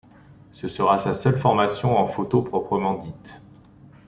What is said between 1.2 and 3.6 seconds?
formation en photo proprement dite.